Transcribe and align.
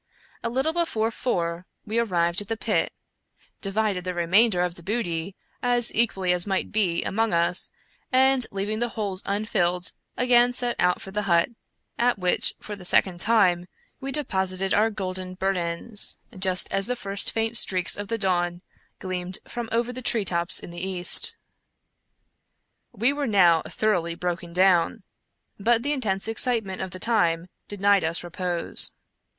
A 0.43 0.49
Httle 0.49 0.73
before 0.73 1.11
four 1.11 1.67
we 1.85 1.99
arrived 1.99 2.41
at 2.41 2.47
the 2.47 2.57
pit, 2.57 2.91
divided 3.61 4.03
the 4.03 4.15
remainder 4.15 4.61
of 4.63 4.73
the 4.73 4.81
booty, 4.81 5.35
as 5.61 5.93
equally 5.93 6.33
as 6.33 6.47
might 6.47 6.71
be, 6.71 7.03
among 7.03 7.33
us, 7.33 7.69
and, 8.11 8.47
leaving 8.49 8.79
the 8.79 8.89
holes 8.97 9.21
unfilled, 9.27 9.91
again 10.17 10.53
set 10.53 10.75
out 10.79 10.99
for 11.03 11.11
the 11.11 11.21
hut, 11.29 11.49
at 11.99 12.17
which, 12.17 12.55
for 12.59 12.75
the 12.75 12.83
second 12.83 13.19
time, 13.19 13.67
we 13.99 14.11
deposited 14.11 14.73
our 14.73 14.89
golden 14.89 15.35
burdens, 15.35 16.17
just 16.35 16.67
as 16.73 16.87
the 16.87 16.95
first 16.95 17.31
faint 17.31 17.55
streaks 17.55 17.95
of 17.95 18.07
the 18.07 18.17
dawn 18.17 18.63
gleamed 18.97 19.37
from 19.47 19.69
over 19.71 19.93
the 19.93 20.01
treetops 20.01 20.59
in 20.59 20.71
the 20.71 20.81
east. 20.83 21.37
We 22.91 23.13
were 23.13 23.27
now 23.27 23.61
thoroughly 23.69 24.15
broken 24.15 24.51
down; 24.51 25.03
but 25.59 25.83
the 25.83 25.93
intense 25.93 26.27
excitement 26.27 26.81
of 26.81 26.89
the 26.89 26.99
time 26.99 27.49
denied 27.67 28.03
us 28.03 28.23
repose. 28.23 28.93